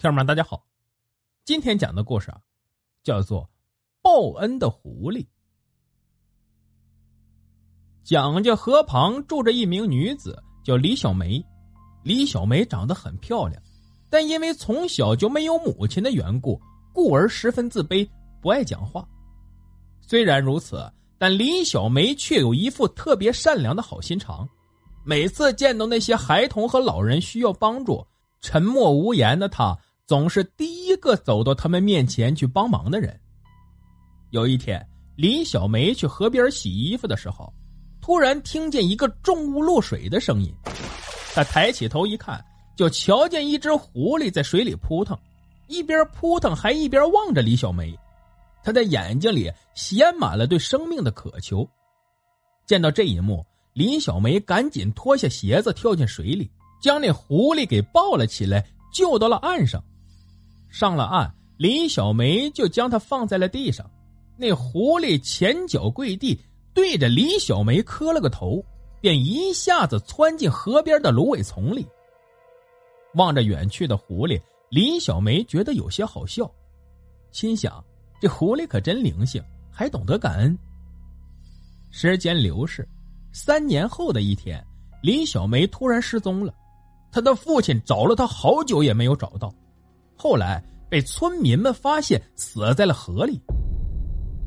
[0.00, 0.64] 听友们，大家好，
[1.44, 2.40] 今天讲的故事啊，
[3.02, 3.42] 叫做
[4.00, 5.18] 《报恩的狐狸》。
[8.02, 11.44] 蒋家河旁住着一名女子，叫李小梅。
[12.02, 13.62] 李小梅长得很漂亮，
[14.08, 16.58] 但因为从小就没有母亲的缘故，
[16.94, 18.08] 故而十分自卑，
[18.40, 19.06] 不爱讲话。
[20.00, 24.48] 虽然如此，但李小梅却有一副特别善良的好心肠。
[25.04, 28.02] 每次见到那些孩童和老人需要帮助，
[28.40, 29.78] 沉默无言的她。
[30.10, 33.16] 总是第一个走到他们面前去帮忙的人。
[34.30, 34.84] 有一天，
[35.14, 37.54] 李小梅去河边洗衣服的时候，
[38.00, 40.52] 突然听见一个重物落水的声音。
[41.32, 42.44] 她抬起头一看，
[42.76, 45.16] 就瞧见一只狐狸在水里扑腾，
[45.68, 47.96] 一边扑腾还一边望着李小梅。
[48.64, 51.64] 他的眼睛里写满了对生命的渴求。
[52.66, 56.50] 见到这一幕，李小梅赶紧脱下鞋子跳进水里，
[56.82, 59.80] 将那狐狸给抱了起来，救到了岸上。
[60.70, 63.88] 上了岸，李小梅就将它放在了地上。
[64.36, 66.40] 那狐狸前脚跪地，
[66.72, 68.64] 对着李小梅磕了个头，
[69.00, 71.86] 便一下子窜进河边的芦苇丛里。
[73.14, 76.50] 望着远去的狐狸，李小梅觉得有些好笑，
[77.32, 77.84] 心想：
[78.20, 80.56] 这狐狸可真灵性，还懂得感恩。
[81.90, 82.88] 时间流逝，
[83.32, 84.64] 三年后的一天，
[85.02, 86.54] 李小梅突然失踪了，
[87.10, 89.52] 她的父亲找了她好久也没有找到。
[90.22, 93.40] 后来被村民们发现死在了河里。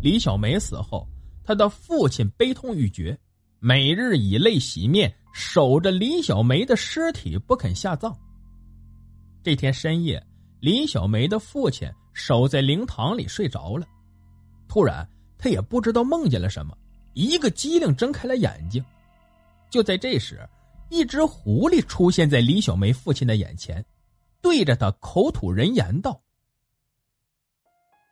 [0.00, 1.04] 李小梅死后，
[1.42, 3.18] 她的父亲悲痛欲绝，
[3.58, 8.16] 每日以泪洗面，守着李小梅的尸体不肯下葬。
[9.42, 10.24] 这天深夜，
[10.60, 13.84] 李小梅的父亲守在灵堂里睡着了，
[14.68, 15.04] 突然
[15.36, 16.78] 他也不知道梦见了什么，
[17.14, 18.84] 一个机灵睁开了眼睛。
[19.68, 20.48] 就在这时，
[20.90, 23.84] 一只狐狸出现在李小梅父亲的眼前。
[24.46, 26.22] 对着他口吐人言道：“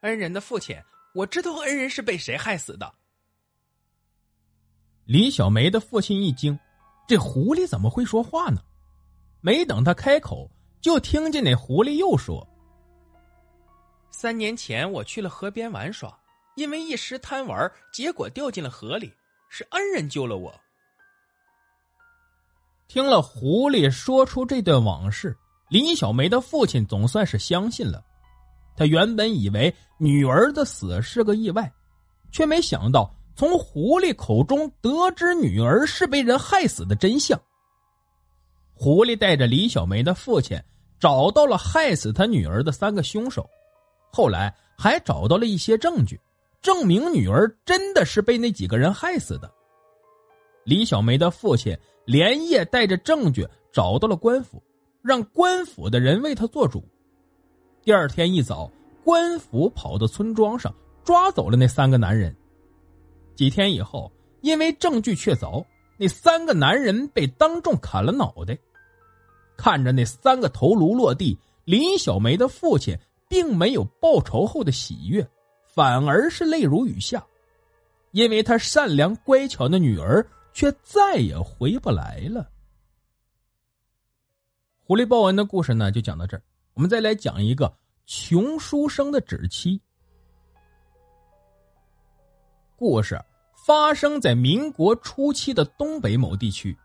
[0.00, 0.74] 恩人的父亲，
[1.14, 2.94] 我知道恩人是被谁害死的。”
[5.04, 6.58] 李小梅的父亲一惊，
[7.06, 8.62] 这狐狸怎么会说话呢？
[9.42, 12.48] 没等他开口，就听见那狐狸又说
[14.10, 16.18] ：“三年前我去了河边玩耍，
[16.56, 19.12] 因为一时贪玩，结果掉进了河里，
[19.50, 20.58] 是恩人救了我。”
[22.88, 25.36] 听了狐狸说出这段往事。
[25.72, 28.04] 李小梅的父亲总算是相信了，
[28.76, 31.72] 他原本以为女儿的死是个意外，
[32.30, 37.40] 却没想到从狐狸口中得知女儿是被人害死的真相。
[38.74, 40.60] 狐狸带着李小梅的父亲
[41.00, 43.48] 找到了害死他女儿的三个凶手，
[44.12, 46.20] 后来还找到了一些证据，
[46.60, 49.50] 证明女儿真的是被那几个人害死的。
[50.64, 51.74] 李小梅的父亲
[52.04, 54.62] 连夜带着证据找到了官府。
[55.02, 56.82] 让官府的人为他做主。
[57.82, 58.70] 第二天一早，
[59.04, 62.34] 官府跑到村庄上抓走了那三个男人。
[63.34, 64.10] 几天以后，
[64.40, 65.64] 因为证据确凿，
[65.98, 68.56] 那三个男人被当众砍了脑袋。
[69.56, 72.96] 看着那三个头颅落地，林小梅的父亲
[73.28, 75.28] 并没有报仇后的喜悦，
[75.66, 77.24] 反而是泪如雨下，
[78.12, 82.48] 因为他善良乖巧的女儿却再也回不来了。
[84.92, 86.42] 狐狸报恩的故事呢，就讲到这儿。
[86.74, 89.80] 我们再来讲一个穷书生的纸妻。
[92.76, 93.18] 故事
[93.66, 96.76] 发生在民国初期的东北某地区。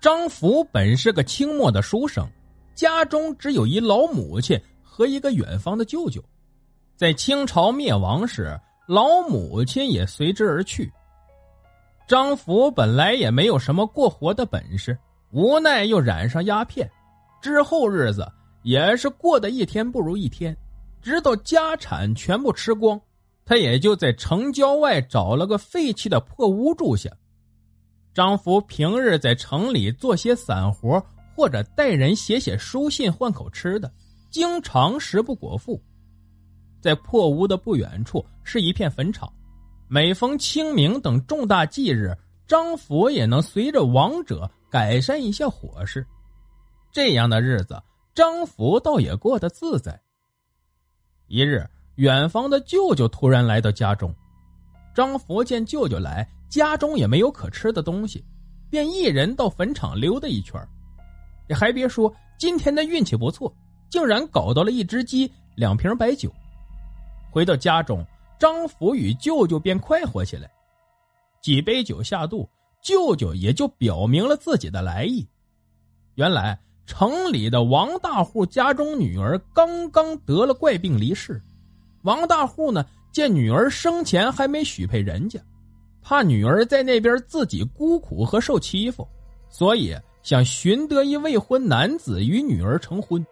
[0.00, 2.30] 张福本是个清末的书生，
[2.76, 6.22] 家中只有一老母亲和一个远方的舅舅。
[6.94, 10.88] 在清朝灭亡时，老母亲也随之而去。
[12.06, 14.96] 张福本来也没有什么过活的本事，
[15.32, 16.88] 无奈又染上鸦片。
[17.40, 18.26] 之后日子
[18.62, 20.56] 也是过得一天不如一天，
[21.00, 23.00] 直到家产全部吃光，
[23.44, 27.10] 他也就在城郊外找了个废弃的破屋住下。
[28.12, 31.00] 张福平日在城里做些散活，
[31.36, 33.92] 或者带人写写书信换口吃的，
[34.30, 35.80] 经常食不果腹。
[36.80, 39.32] 在破屋的不远处是一片坟场，
[39.88, 42.12] 每逢清明等重大忌日，
[42.46, 46.04] 张福也能随着亡者改善一下伙食。
[46.90, 47.80] 这样的日子，
[48.14, 50.00] 张福倒也过得自在。
[51.26, 54.14] 一日，远方的舅舅突然来到家中，
[54.94, 58.24] 张福见舅舅来，家中也没有可吃的东西，
[58.70, 60.58] 便一人到坟场溜达一圈。
[61.46, 63.54] 这还别说，今天的运气不错，
[63.90, 66.32] 竟然搞到了一只鸡、两瓶白酒。
[67.30, 68.04] 回到家中，
[68.38, 70.50] 张福与舅舅便快活起来。
[71.42, 72.48] 几杯酒下肚，
[72.82, 75.28] 舅舅也就表明了自己的来意。
[76.14, 76.58] 原来。
[76.88, 81.40] 城里的王大户家中女儿刚刚得了怪病离世，
[82.02, 82.82] 王大户呢
[83.12, 85.38] 见女儿生前还没许配人家，
[86.00, 89.06] 怕女儿在那边自己孤苦和受欺负，
[89.50, 93.24] 所以想寻得一未婚男子与女儿成婚。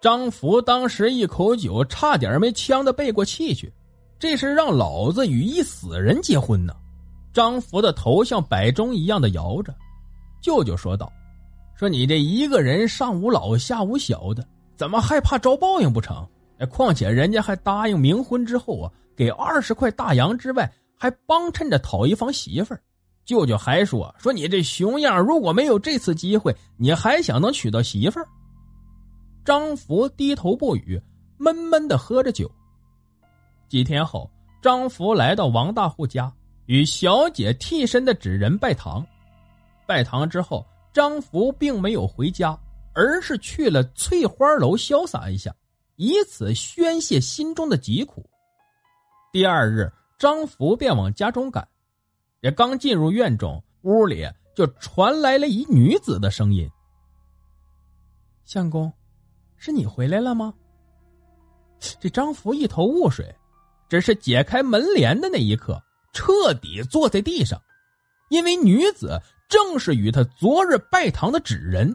[0.00, 3.72] 张福当时一口酒差点没呛得背过气去，
[4.18, 6.74] 这是让老子与一死人结婚呢！
[7.32, 9.72] 张福的头像摆钟一样的摇着，
[10.42, 11.10] 舅舅说道。
[11.76, 14.42] 说你这一个人上无老下无小的，
[14.76, 16.26] 怎么害怕遭报应不成？
[16.58, 22.80] 哎，况且人家还答应冥婚之后啊，给二十块大洋之外，还帮衬着讨一房媳妇儿。
[23.26, 28.26] 舅舅还说说你这熊样，如果没有这次机会，你还想能娶到媳妇儿？
[29.44, 30.98] 张福低头不语，
[31.36, 32.50] 闷闷的喝着酒。
[33.68, 34.30] 几天后，
[34.62, 36.32] 张福来到王大户家，
[36.64, 39.06] 与小姐替身的纸人拜堂。
[39.86, 40.64] 拜堂之后。
[40.96, 42.58] 张福并没有回家，
[42.94, 45.54] 而是去了翠花楼潇洒一下，
[45.96, 48.24] 以此宣泄心中的疾苦。
[49.30, 51.68] 第二日，张福便往家中赶，
[52.40, 56.66] 也刚进入院中，屋里就传来了一女子的声音
[58.46, 58.90] ：“相公，
[59.58, 60.54] 是你回来了吗？”
[62.00, 63.36] 这张福一头雾水，
[63.86, 65.78] 只是解开门帘的那一刻，
[66.14, 67.60] 彻底坐在地上，
[68.30, 69.20] 因为女子。
[69.48, 71.94] 正是与他昨日拜堂的纸人。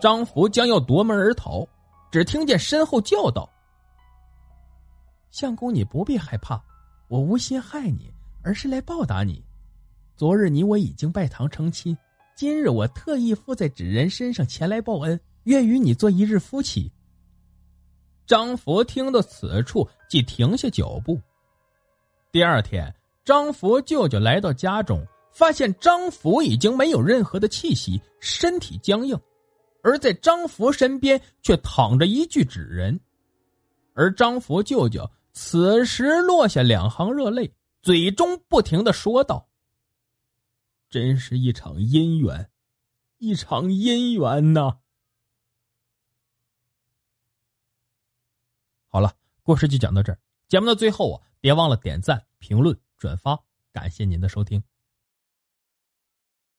[0.00, 1.66] 张福将要夺门而逃，
[2.10, 3.48] 只听见身后叫道
[5.30, 6.60] ：“相公，你不必害怕，
[7.08, 8.10] 我无心害你，
[8.42, 9.44] 而是来报答你。
[10.16, 11.96] 昨日你我已经拜堂成亲，
[12.34, 16.90] 今日我特意附在纸人身上前来报恩，愿与你做一日夫妻。”
[18.26, 21.20] 张福听到此处，即停下脚步。
[22.32, 22.94] 第二天，
[23.24, 25.04] 张福舅舅来到家中。
[25.32, 29.18] 发现张福已经没有任何的气息，身体僵硬，
[29.82, 32.98] 而在张福身边却躺着一具纸人，
[33.94, 39.48] 而张福舅舅此时落下两行热泪，嘴中不停的说道
[40.90, 42.50] ：“真是一场姻缘，
[43.18, 44.78] 一场姻缘呐！”
[48.92, 50.18] 好了，故事就讲到这儿。
[50.48, 53.38] 节目的最后啊，别忘了点赞、评论、转发，
[53.72, 54.60] 感谢您的收听。